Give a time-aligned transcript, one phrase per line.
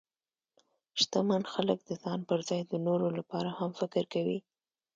[0.99, 4.39] شتمن خلک د ځان پر ځای د نورو لپاره هم فکر کوي.